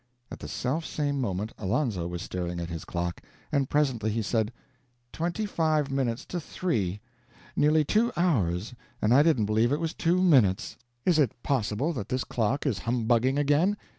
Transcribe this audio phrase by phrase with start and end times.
[0.31, 3.21] At the self same moment Alonzo was staring at his clock.
[3.51, 4.51] And presently he said:
[5.13, 7.01] "Twenty five minutes to three!
[7.55, 10.75] Nearly two hours, and I didn't believe it was two minutes!
[11.05, 13.77] Is it possible that this clock is humbugging again?